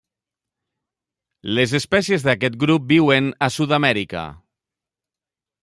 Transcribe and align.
Les 1.57 1.75
espècies 1.81 2.25
d'aquest 2.29 2.57
grup 2.65 2.89
viuen 2.95 3.29
a 3.49 3.53
Sud-amèrica. 3.59 4.27